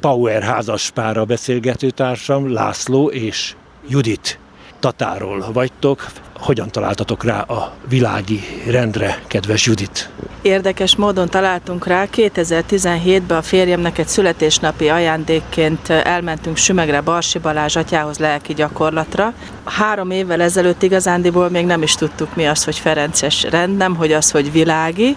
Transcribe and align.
Power 0.00 0.42
házas 0.42 0.90
pára 0.90 1.24
beszélgetőtársam, 1.24 2.52
László 2.52 3.10
és 3.10 3.54
Judit. 3.88 4.38
Tatáról 4.78 5.44
vagytok, 5.52 6.06
hogyan 6.38 6.70
találtatok 6.70 7.24
rá 7.24 7.40
a 7.40 7.72
világi 7.88 8.40
rendre, 8.66 9.22
kedves 9.26 9.66
Judit? 9.66 10.10
Érdekes 10.42 10.96
módon 10.96 11.28
találtunk 11.28 11.86
rá. 11.86 12.06
2017-ben 12.12 13.36
a 13.36 13.42
férjemnek 13.42 13.98
egy 13.98 14.08
születésnapi 14.08 14.88
ajándékként 14.88 15.88
elmentünk 15.88 16.56
Sümegre 16.56 17.00
Barsi 17.00 17.38
Balázs 17.38 17.76
atyához 17.76 18.18
lelki 18.18 18.54
gyakorlatra. 18.54 19.32
Három 19.64 20.10
évvel 20.10 20.40
ezelőtt 20.40 20.82
igazándiból 20.82 21.50
még 21.50 21.66
nem 21.66 21.82
is 21.82 21.94
tudtuk 21.94 22.36
mi 22.36 22.46
az, 22.46 22.64
hogy 22.64 22.78
Ferences 22.78 23.42
rend, 23.42 23.76
nem 23.76 23.94
hogy 23.94 24.12
az, 24.12 24.30
hogy 24.30 24.52
világi, 24.52 25.16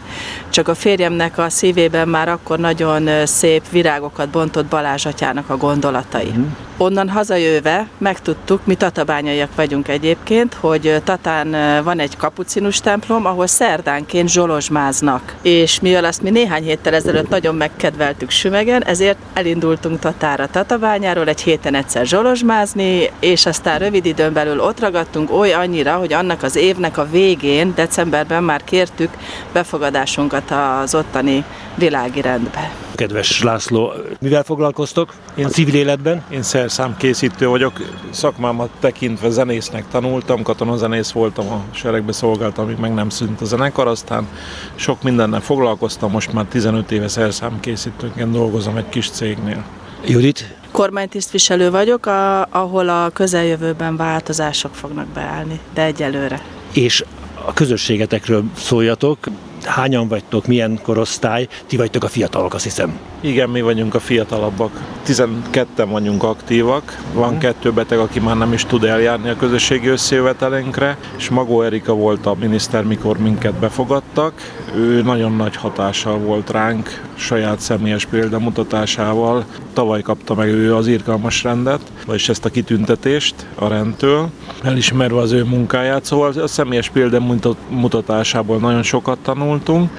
csak 0.49 0.67
a 0.67 0.75
férjemnek 0.75 1.37
a 1.37 1.49
szívében 1.49 2.07
már 2.07 2.29
akkor 2.29 2.59
nagyon 2.59 3.25
szép 3.25 3.69
virágokat 3.69 4.29
bontott 4.29 4.65
Balázs 4.65 5.05
atyának 5.05 5.49
a 5.49 5.57
gondolatai. 5.57 6.31
Mm. 6.37 6.45
Onnan 6.77 7.09
hazajöve 7.09 7.87
megtudtuk, 7.97 8.65
mi 8.65 8.75
tatabányaiak 8.75 9.55
vagyunk 9.55 9.87
egyébként, 9.87 10.53
hogy 10.53 11.01
Tatán 11.11 11.83
van 11.83 11.99
egy 11.99 12.17
kapucinus 12.17 12.79
templom, 12.79 13.25
ahol 13.25 13.47
szerdánként 13.47 14.29
zsolozsmáznak. 14.29 15.35
És 15.41 15.79
mivel 15.79 16.05
azt 16.05 16.21
mi 16.21 16.29
néhány 16.29 16.63
héttel 16.63 16.93
ezelőtt 16.93 17.29
nagyon 17.29 17.55
megkedveltük 17.55 18.29
Sümegen, 18.29 18.83
ezért 18.83 19.17
elindultunk 19.33 19.99
Tatára 19.99 20.47
Tatabányáról 20.47 21.27
egy 21.27 21.41
héten 21.41 21.75
egyszer 21.75 22.05
zsolozsmázni, 22.05 23.09
és 23.19 23.45
aztán 23.45 23.79
rövid 23.79 24.05
időn 24.05 24.33
belül 24.33 24.59
ott 24.59 24.79
ragadtunk 24.79 25.31
oly 25.31 25.53
annyira, 25.53 25.95
hogy 25.95 26.13
annak 26.13 26.43
az 26.43 26.55
évnek 26.55 26.97
a 26.97 27.09
végén, 27.09 27.73
decemberben 27.75 28.43
már 28.43 28.63
kértük 28.63 29.09
befogadásunkat 29.53 30.51
az 30.51 30.95
ottani 30.95 31.43
világi 31.75 32.21
rendbe. 32.21 32.71
Kedves 33.01 33.43
László, 33.43 33.93
mivel 34.19 34.43
foglalkoztok 34.43 35.13
én 35.35 35.47
civil 35.47 35.75
életben? 35.75 36.23
Én 36.29 36.41
szerszámkészítő 36.41 37.47
vagyok, 37.47 37.73
szakmámat 38.09 38.69
tekintve 38.79 39.29
zenésznek 39.29 39.87
tanultam, 39.87 40.43
katonazenész 40.43 41.11
voltam, 41.11 41.47
a 41.47 41.63
seregbe 41.71 42.11
szolgáltam, 42.11 42.65
amíg 42.65 42.77
meg 42.77 42.93
nem 42.93 43.09
szűnt 43.09 43.41
a 43.41 43.45
zenekar, 43.45 43.87
aztán 43.87 44.27
sok 44.75 45.03
mindennel 45.03 45.39
foglalkoztam, 45.39 46.11
most 46.11 46.33
már 46.33 46.45
15 46.45 46.91
éve 46.91 47.07
szerszámkészítőként 47.07 48.31
dolgozom 48.31 48.77
egy 48.77 48.89
kis 48.89 49.09
cégnél. 49.09 49.63
Judit? 50.05 50.55
Kormánytisztviselő 50.71 51.71
vagyok, 51.71 52.05
a, 52.05 52.41
ahol 52.49 52.89
a 52.89 53.09
közeljövőben 53.09 53.95
változások 53.95 54.75
fognak 54.75 55.07
beállni, 55.07 55.59
de 55.73 55.83
egyelőre. 55.83 56.41
És 56.73 57.03
a 57.45 57.53
közösségetekről 57.53 58.43
szóljatok, 58.55 59.17
hányan 59.65 60.07
vagytok, 60.07 60.47
milyen 60.47 60.79
korosztály, 60.83 61.47
ti 61.67 61.77
vagytok 61.77 62.03
a 62.03 62.07
fiatalok, 62.07 62.53
azt 62.53 62.63
hiszem. 62.63 62.99
Igen, 63.21 63.49
mi 63.49 63.61
vagyunk 63.61 63.95
a 63.95 63.99
fiatalabbak. 63.99 64.81
12-en 65.07 65.87
vagyunk 65.89 66.23
aktívak, 66.23 66.97
van 67.13 67.37
kettő 67.37 67.71
beteg, 67.71 67.99
aki 67.99 68.19
már 68.19 68.37
nem 68.37 68.53
is 68.53 68.65
tud 68.65 68.83
eljárni 68.83 69.29
a 69.29 69.35
közösségi 69.35 69.87
összejövetelénkre, 69.87 70.97
és 71.17 71.29
Magó 71.29 71.61
Erika 71.61 71.93
volt 71.93 72.25
a 72.25 72.35
miniszter, 72.39 72.83
mikor 72.83 73.17
minket 73.17 73.53
befogadtak. 73.53 74.33
Ő 74.75 75.01
nagyon 75.01 75.35
nagy 75.35 75.55
hatással 75.55 76.17
volt 76.17 76.49
ránk, 76.49 77.01
saját 77.15 77.59
személyes 77.59 78.05
példamutatásával. 78.05 79.45
Tavaly 79.73 80.01
kapta 80.01 80.35
meg 80.35 80.47
ő 80.47 80.75
az 80.75 80.87
írkalmas 80.87 81.43
rendet, 81.43 81.81
vagyis 82.05 82.29
ezt 82.29 82.45
a 82.45 82.49
kitüntetést 82.49 83.35
a 83.55 83.67
rendtől, 83.67 84.29
elismerve 84.63 85.19
az 85.19 85.31
ő 85.31 85.43
munkáját, 85.43 86.05
szóval 86.05 86.31
a 86.31 86.47
személyes 86.47 86.89
példamutatásából 86.89 88.57
nagyon 88.57 88.83
sokat 88.83 89.17
tanultunk, 89.59 89.89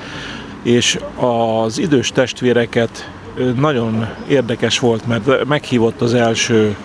és 0.63 0.99
az 1.17 1.79
idős 1.79 2.11
testvéreket 2.11 3.11
nagyon 3.57 4.09
érdekes 4.29 4.79
volt, 4.79 5.07
mert 5.07 5.45
meghívott 5.45 6.01
az 6.01 6.15
első 6.15 6.77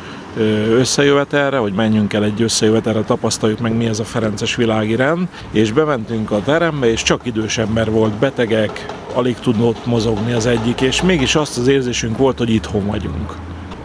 összejövetelre, 0.71 1.57
hogy 1.57 1.73
menjünk 1.73 2.13
el 2.13 2.23
egy 2.23 2.41
összejövetelre, 2.41 3.01
tapasztaljuk 3.01 3.59
meg 3.59 3.77
mi 3.77 3.85
ez 3.85 3.99
a 3.99 4.03
Ferences 4.03 4.55
világi 4.55 4.95
rend, 4.95 5.27
és 5.51 5.71
bementünk 5.71 6.31
a 6.31 6.41
terembe, 6.43 6.91
és 6.91 7.03
csak 7.03 7.25
idős 7.25 7.57
ember 7.57 7.91
volt, 7.91 8.13
betegek, 8.13 8.85
alig 9.13 9.35
tudott 9.35 9.85
mozogni 9.85 10.33
az 10.33 10.45
egyik, 10.45 10.81
és 10.81 11.01
mégis 11.01 11.35
azt 11.35 11.57
az 11.57 11.67
érzésünk 11.67 12.17
volt, 12.17 12.37
hogy 12.37 12.49
itthon 12.49 12.85
vagyunk. 12.85 13.33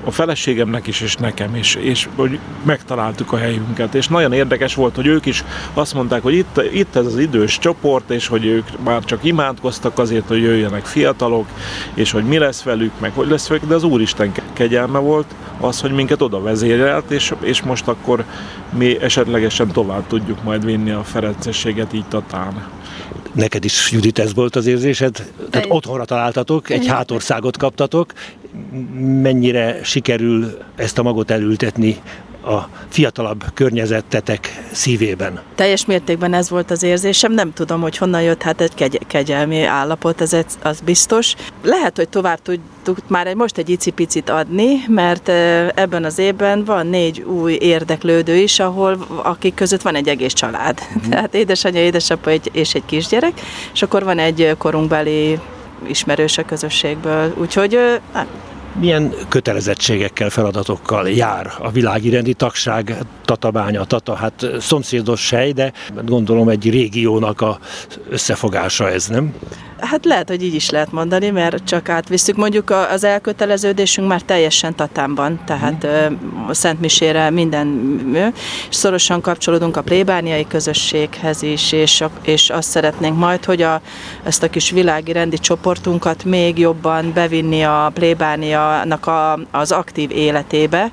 A 0.05 0.11
feleségemnek 0.11 0.87
is, 0.87 1.01
és 1.01 1.17
nekem 1.17 1.57
is, 1.57 1.75
és 1.75 2.09
hogy 2.17 2.39
megtaláltuk 2.83 3.33
a 3.33 3.37
helyünket. 3.37 3.95
És 3.95 4.09
nagyon 4.09 4.33
érdekes 4.33 4.75
volt, 4.75 4.95
hogy 4.95 5.07
ők 5.07 5.27
is 5.27 5.45
azt 5.75 5.95
mondták, 5.95 6.23
hogy 6.23 6.35
itt, 6.35 6.61
itt 6.73 6.97
ez 6.97 7.07
az 7.07 7.19
idős 7.19 7.59
csoport, 7.59 8.11
és 8.11 8.27
hogy 8.27 8.47
ők 8.47 8.67
már 8.85 9.05
csak 9.05 9.25
imádkoztak 9.25 9.99
azért, 9.99 10.29
hogy 10.29 10.43
jöjjenek 10.43 10.85
fiatalok, 10.85 11.47
és 11.95 12.11
hogy 12.11 12.25
mi 12.25 12.39
lesz 12.39 12.63
velük, 12.63 12.93
meg 13.01 13.13
hogy 13.15 13.29
lesz 13.29 13.49
velük, 13.49 13.65
de 13.65 13.75
az 13.75 13.83
Úristen 13.83 14.33
kegyelme 14.53 14.99
volt 14.99 15.35
az, 15.61 15.81
hogy 15.81 15.93
minket 15.93 16.23
oda 16.23 16.41
vezérelt, 16.41 17.11
és, 17.11 17.35
és 17.41 17.63
most 17.63 17.89
akkor 17.89 18.25
mi 18.71 19.01
esetlegesen 19.01 19.69
tovább 19.69 20.07
tudjuk 20.07 20.43
majd 20.43 20.65
vinni 20.65 20.91
a 20.91 21.03
ferencességet 21.05 21.93
így 21.93 22.07
Tatán. 22.09 22.69
Neked 23.33 23.65
is, 23.65 23.91
Judit, 23.93 24.19
ez 24.19 24.35
volt 24.35 24.57
az 24.57 24.67
érzésed? 24.67 25.31
Tehát 25.51 25.67
otthonra 25.71 26.05
találtatok, 26.05 26.71
egy 26.71 26.87
hátországot 26.87 27.57
kaptatok. 27.57 28.13
Mennyire 29.23 29.81
sikerül 29.83 30.59
ezt 30.77 30.99
a 30.99 31.03
magot 31.03 31.31
elültetni 31.31 31.97
a 32.45 32.69
fiatalabb 32.89 33.45
környezettetek 33.55 34.63
szívében? 34.73 35.41
Teljes 35.55 35.87
mértékben 35.87 36.35
ez 36.35 36.51
volt 36.51 36.71
az 36.71 36.83
érzésem, 36.83 37.33
nem 37.33 37.53
tudom, 37.53 37.81
hogy 37.81 37.97
honnan 37.97 38.23
jött 38.23 38.43
hát 38.43 38.61
egy 38.61 38.75
kegy- 38.75 39.07
kegyelmi 39.07 39.63
állapot, 39.63 40.21
ez 40.21 40.37
az 40.63 40.81
biztos. 40.81 41.35
Lehet, 41.63 41.97
hogy 41.97 42.09
tovább 42.09 42.39
tudtuk 42.43 43.09
már 43.09 43.27
egy, 43.27 43.37
most 43.37 43.59
egy 43.59 43.69
icipicit 43.69 44.31
adni, 44.31 44.85
mert 44.89 45.29
ebben 45.75 46.05
az 46.05 46.19
évben 46.19 46.65
van 46.65 46.87
négy 46.87 47.21
új 47.21 47.53
érdeklődő 47.61 48.37
is, 48.37 48.59
ahol 48.59 49.07
akik 49.23 49.55
között 49.55 49.83
van 49.83 49.95
egy 49.95 50.09
egész 50.09 50.33
család. 50.33 50.81
Mm. 50.99 51.09
Tehát 51.11 51.35
édesanyja, 51.35 51.81
édesapa 51.81 52.31
egy, 52.31 52.51
és 52.53 52.75
egy 52.75 52.85
kisgyerek, 52.85 53.41
és 53.73 53.83
akkor 53.83 54.05
van 54.05 54.19
egy 54.19 54.55
korunkbeli 54.59 55.39
ismerős 55.87 56.39
a 56.39 56.45
közösségből. 56.45 57.35
Úgyhogy 57.37 57.79
milyen 58.75 59.15
kötelezettségekkel, 59.29 60.31
feladatokkal 60.31 61.09
jár 61.09 61.53
a 61.59 61.71
világirendi 61.71 62.35
tagság, 62.35 62.97
Tatabánya, 63.33 63.85
Tata, 63.85 64.15
hát 64.15 64.47
szomszédos 64.61 65.31
hely, 65.31 65.53
de 65.53 65.73
gondolom 66.05 66.49
egy 66.49 66.71
régiónak 66.71 67.41
a 67.41 67.59
összefogása 68.11 68.91
ez, 68.91 69.07
nem? 69.07 69.35
Hát 69.79 70.05
lehet, 70.05 70.29
hogy 70.29 70.43
így 70.43 70.55
is 70.55 70.71
lehet 70.71 70.93
mondani, 70.93 71.31
mert 71.31 71.65
csak 71.65 71.89
átviszük. 71.89 72.37
Mondjuk 72.37 72.71
az 72.71 73.05
elköteleződésünk 73.05 74.09
már 74.09 74.23
teljesen 74.23 74.75
Tatánban, 74.75 75.41
tehát 75.45 75.87
mm. 75.87 76.49
a 76.49 76.55
Szent 76.55 76.81
Misére 76.81 77.31
minden, 77.31 77.69
és 78.69 78.77
szorosan 78.77 79.21
kapcsolódunk 79.21 79.77
a 79.77 79.83
plébániai 79.83 80.47
közösséghez 80.47 81.43
is, 81.43 81.73
és, 81.73 82.05
és 82.23 82.51
azt 82.51 82.69
szeretnénk 82.69 83.19
majd, 83.19 83.45
hogy 83.45 83.63
a, 83.63 83.81
ezt 84.23 84.43
a 84.43 84.51
kis 84.51 84.71
világi 84.71 85.13
rendi 85.13 85.39
csoportunkat 85.39 86.25
még 86.25 86.59
jobban 86.59 87.13
bevinni 87.13 87.63
a 87.63 87.91
plébánianak 87.95 89.07
a, 89.07 89.39
az 89.51 89.73
aktív 89.73 90.11
életébe, 90.11 90.93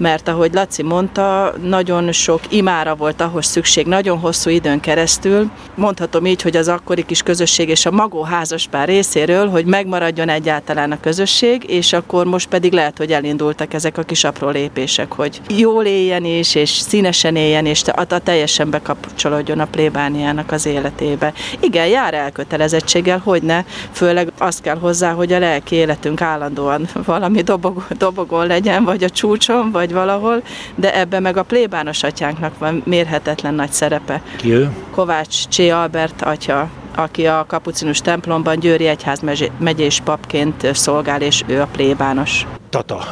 mert 0.00 0.28
ahogy 0.28 0.52
Laci 0.54 0.82
mondta, 0.82 1.54
nagyon 1.62 2.12
sok 2.12 2.40
imára 2.48 2.94
volt 2.94 3.20
ahhoz 3.20 3.46
szükség, 3.46 3.86
nagyon 3.86 4.18
hosszú 4.18 4.50
időn 4.50 4.80
keresztül. 4.80 5.50
Mondhatom 5.74 6.26
így, 6.26 6.42
hogy 6.42 6.56
az 6.56 6.68
akkori 6.68 7.04
kis 7.04 7.22
közösség 7.22 7.68
és 7.68 7.86
a 7.86 7.90
magó 7.90 8.22
házaspár 8.22 8.88
részéről, 8.88 9.48
hogy 9.48 9.64
megmaradjon 9.64 10.28
egyáltalán 10.28 10.92
a 10.92 11.00
közösség, 11.00 11.70
és 11.70 11.92
akkor 11.92 12.26
most 12.26 12.48
pedig 12.48 12.72
lehet, 12.72 12.98
hogy 12.98 13.12
elindultak 13.12 13.74
ezek 13.74 13.98
a 13.98 14.02
kis 14.02 14.24
apró 14.24 14.48
lépések, 14.48 15.12
hogy 15.12 15.40
jól 15.48 15.84
éljen 15.84 16.24
is, 16.24 16.54
és 16.54 16.70
színesen 16.70 17.36
éljen, 17.36 17.66
és 17.66 17.82
a, 17.86 18.14
a 18.14 18.18
teljesen 18.18 18.70
bekapcsolódjon 18.70 19.58
a 19.58 19.64
plébániának 19.64 20.52
az 20.52 20.66
életébe. 20.66 21.32
Igen, 21.60 21.86
jár 21.86 22.14
elkötelezettséggel, 22.14 23.20
hogy 23.24 23.42
ne, 23.42 23.64
főleg 23.92 24.32
azt 24.38 24.60
kell 24.60 24.78
hozzá, 24.78 25.12
hogy 25.12 25.32
a 25.32 25.38
lelki 25.38 25.74
életünk 25.74 26.20
állandóan 26.20 26.88
valami 27.04 27.42
dobog, 27.42 27.86
dobogon 27.98 28.46
legyen, 28.46 28.84
vagy 28.84 29.04
a 29.04 29.10
csúcson, 29.10 29.70
vagy 29.70 29.89
vagy 29.90 29.98
valahol, 29.98 30.42
de 30.74 30.98
ebben 30.98 31.22
meg 31.22 31.36
a 31.36 31.42
plébános 31.42 32.02
atyánknak 32.02 32.58
van 32.58 32.82
mérhetetlen 32.84 33.54
nagy 33.54 33.72
szerepe. 33.72 34.22
Ki 34.36 34.52
ő? 34.52 34.70
Kovács 34.90 35.48
Csé 35.48 35.68
Albert 35.68 36.22
atya, 36.22 36.68
aki 36.94 37.26
a 37.26 37.44
kapucinus 37.48 38.00
templomban 38.00 38.58
Győri 38.58 38.86
Egyház 38.86 39.20
megyés 39.58 40.00
papként 40.04 40.74
szolgál, 40.74 41.20
és 41.20 41.42
ő 41.46 41.60
a 41.60 41.66
plébános. 41.66 42.46
Tata, 42.70 43.04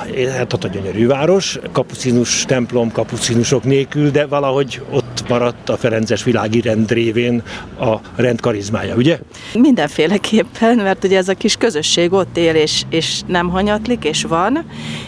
Tata 0.47 0.69
gyönyörű 0.69 1.07
város, 1.07 1.59
kapucinus 1.73 2.45
templom, 2.45 2.93
kapucinusok 2.93 3.65
nélkül, 3.65 4.11
de 4.11 4.27
valahogy 4.27 4.83
ott 4.91 5.29
maradt 5.29 5.69
a 5.69 5.77
Ferences 5.77 6.25
világi 6.25 6.61
rend 6.61 6.91
révén 6.91 7.43
a 7.81 7.97
rend 8.17 8.41
karizmája, 8.41 8.95
ugye? 8.95 9.19
Mindenféleképpen, 9.55 10.77
mert 10.77 11.05
ugye 11.05 11.17
ez 11.17 11.29
a 11.29 11.35
kis 11.35 11.57
közösség 11.57 12.13
ott 12.13 12.37
él, 12.37 12.55
és, 12.55 12.83
és 12.89 13.21
nem 13.27 13.49
hanyatlik, 13.49 14.05
és 14.05 14.23
van, 14.25 14.65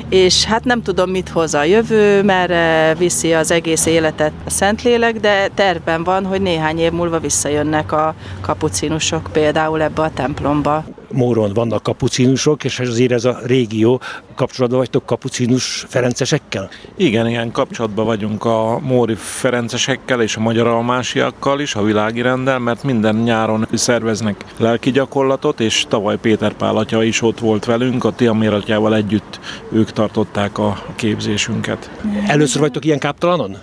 és 0.08 0.44
hát 0.44 0.64
nem 0.64 0.82
tudom, 0.82 1.10
mit 1.10 1.28
hoz 1.28 1.54
a 1.54 1.64
jövő, 1.64 2.22
mert 2.22 2.98
viszi 2.98 3.32
az 3.32 3.50
egész 3.50 3.86
életet 3.86 4.32
a 4.44 4.50
Szentlélek, 4.50 5.20
de 5.20 5.48
tervben 5.54 6.04
van, 6.04 6.24
hogy 6.24 6.40
néhány 6.40 6.78
év 6.78 6.92
múlva 6.92 7.18
visszajönnek 7.18 7.92
a 7.92 8.14
kapucinusok 8.40 9.28
például 9.32 9.82
ebbe 9.82 10.02
a 10.02 10.10
templomba 10.14 10.84
Móron 11.12 11.52
vannak 11.52 11.82
kapucinusok, 11.82 12.64
és 12.64 12.78
azért 12.78 13.12
ez 13.12 13.24
a 13.24 13.38
régió 13.44 14.00
kapcsolatban 14.34 14.78
vagytok 14.78 15.06
kapucinus 15.06 15.84
ferencesekkel? 15.88 16.68
Igen, 16.96 17.28
igen, 17.28 17.52
kapcsolatban 17.52 18.04
vagyunk 18.04 18.44
a 18.44 18.78
Móri 18.78 19.14
ferencesekkel 19.14 20.22
és 20.22 20.36
a 20.36 20.40
magyar 20.40 20.66
almásiakkal 20.66 21.60
is, 21.60 21.74
a 21.74 21.82
világi 21.82 22.20
rendel, 22.20 22.58
mert 22.58 22.82
minden 22.82 23.16
nyáron 23.16 23.66
szerveznek 23.72 24.44
lelki 24.56 24.90
gyakorlatot, 24.90 25.60
és 25.60 25.84
tavaly 25.88 26.18
Péter 26.18 26.52
Pál 26.52 26.76
atya 26.76 27.02
is 27.02 27.22
ott 27.22 27.38
volt 27.38 27.64
velünk, 27.64 28.04
a 28.04 28.12
Tiamiratjával 28.12 28.94
együtt 28.94 29.40
ők 29.72 29.92
tartották 29.92 30.58
a 30.58 30.82
képzésünket. 30.96 31.90
Először 32.26 32.60
vagytok 32.60 32.84
ilyen 32.84 32.98
káptalanon? 32.98 33.56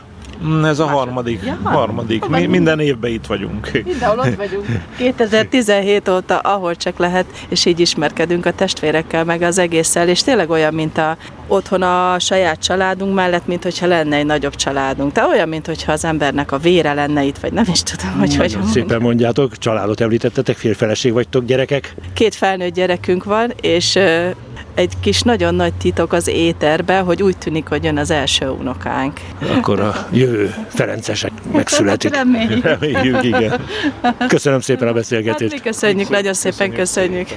Mm, 0.46 0.64
ez 0.64 0.80
a 0.80 0.88
harmadik. 0.88 1.44
Ja, 1.46 1.58
harmadik. 1.64 2.28
Mi 2.28 2.46
minden 2.46 2.80
évben 2.80 3.12
itt 3.12 3.26
vagyunk. 3.26 3.72
Mindenhol 3.86 4.20
ott 4.20 4.36
vagyunk. 4.36 4.66
2017 4.98 6.10
óta, 6.10 6.38
ahol 6.38 6.76
csak 6.76 6.98
lehet, 6.98 7.26
és 7.50 7.66
így 7.66 7.80
ismerkedünk 7.80 8.46
a 8.46 8.52
testvérekkel, 8.52 9.24
meg 9.24 9.42
az 9.42 9.58
egésszel, 9.58 10.08
és 10.08 10.24
tényleg 10.24 10.50
olyan, 10.50 10.74
mint 10.74 10.98
a 10.98 11.18
otthon 11.48 11.82
a 11.82 12.20
saját 12.20 12.60
családunk 12.60 13.14
mellett, 13.14 13.48
mint 13.48 13.64
hogyha 13.64 13.86
lenne 13.88 14.16
egy 14.16 14.26
nagyobb 14.26 14.56
családunk. 14.56 15.12
Tehát 15.12 15.30
olyan, 15.30 15.50
mint 15.50 15.66
hogyha 15.66 15.92
az 15.92 16.06
embernek 16.06 16.52
a 16.52 16.58
vére 16.58 16.94
lenne 16.94 17.24
itt, 17.24 17.38
vagy 17.38 17.54
nem 17.54 17.66
is 17.72 17.84
tudom, 17.84 18.20
hogy 18.20 18.36
hogy 18.36 18.58
Szépen 18.72 19.02
mondjátok, 19.02 19.58
családot 19.58 20.02
említettetek, 20.02 20.58
férfeleség 20.58 21.14
vagytok, 21.14 21.46
gyerekek? 21.46 21.96
Két 22.14 22.36
felnőtt 22.36 22.74
gyerekünk 22.74 23.24
van, 23.24 23.54
és 23.62 24.00
egy 24.78 24.94
kis 25.00 25.22
nagyon 25.22 25.56
nagy 25.56 25.74
titok 25.74 26.14
az 26.14 26.28
éterbe, 26.28 27.00
hogy 27.00 27.24
úgy 27.24 27.38
tűnik, 27.38 27.68
hogy 27.68 27.84
jön 27.84 27.98
az 27.98 28.12
első 28.12 28.50
unokánk. 28.50 29.20
Akkor 29.56 29.80
a 29.80 30.08
jövő 30.12 30.56
Ferencesek 30.68 31.32
megszületik. 31.52 32.16
Reméljük. 32.16 32.64
Reméljük, 32.64 33.24
igen. 33.24 33.60
Köszönöm 34.28 34.60
szépen 34.60 34.88
a 34.88 34.94
beszélgetést. 34.94 35.52
Hát 35.52 35.64
mi 35.64 35.70
köszönjük, 35.70 36.10
nagyon 36.10 36.34
szépen 36.34 36.72
köszönjük. 36.72 37.28